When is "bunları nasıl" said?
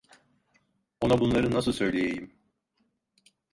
1.19-1.71